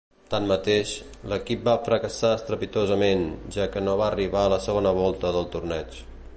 [0.33, 0.93] Tanmateix,
[1.33, 3.23] l'equip va fracassar estrepitosament,
[3.59, 6.05] ja que no va arribar a la segona volta del torneig.